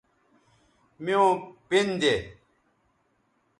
[1.03, 1.27] میوں
[1.67, 2.13] پِن دے